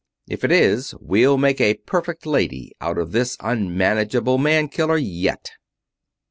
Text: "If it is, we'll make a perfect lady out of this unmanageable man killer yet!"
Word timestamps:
"If 0.27 0.43
it 0.43 0.51
is, 0.51 0.95
we'll 0.99 1.37
make 1.37 1.61
a 1.61 1.75
perfect 1.75 2.25
lady 2.25 2.71
out 2.81 2.97
of 2.97 3.11
this 3.11 3.37
unmanageable 3.39 4.39
man 4.39 4.67
killer 4.67 4.97
yet!" 4.97 5.51